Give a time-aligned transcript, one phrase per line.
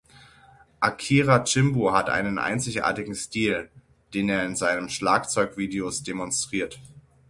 [0.79, 3.69] Akira Jimbo hat einen einzigartigen Stil,
[4.15, 6.79] den er in seinen Schlagzeug-Videos demonstriert.